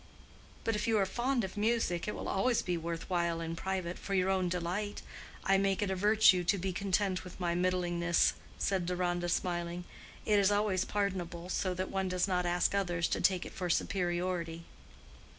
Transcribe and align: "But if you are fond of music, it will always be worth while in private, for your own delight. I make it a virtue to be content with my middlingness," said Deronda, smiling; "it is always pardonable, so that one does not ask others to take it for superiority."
"But 0.63 0.75
if 0.75 0.87
you 0.87 0.97
are 0.97 1.05
fond 1.05 1.43
of 1.43 1.55
music, 1.55 2.07
it 2.07 2.15
will 2.15 2.27
always 2.27 2.63
be 2.63 2.75
worth 2.75 3.07
while 3.07 3.39
in 3.39 3.55
private, 3.55 3.99
for 3.99 4.15
your 4.15 4.31
own 4.31 4.49
delight. 4.49 5.03
I 5.43 5.59
make 5.59 5.83
it 5.83 5.91
a 5.91 5.95
virtue 5.95 6.43
to 6.43 6.57
be 6.57 6.73
content 6.73 7.23
with 7.23 7.39
my 7.39 7.53
middlingness," 7.53 8.33
said 8.57 8.87
Deronda, 8.87 9.29
smiling; 9.29 9.83
"it 10.25 10.39
is 10.39 10.49
always 10.49 10.85
pardonable, 10.85 11.49
so 11.49 11.75
that 11.75 11.91
one 11.91 12.09
does 12.09 12.27
not 12.27 12.47
ask 12.47 12.73
others 12.73 13.07
to 13.09 13.21
take 13.21 13.45
it 13.45 13.53
for 13.53 13.69
superiority." 13.69 14.63